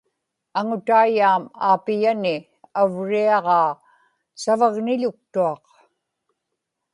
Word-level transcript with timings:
aŋutaiyaam 0.59 1.43
aapiyani 1.67 2.35
avriaġaa 2.81 3.71
savagniḷuktuaq 4.41 5.63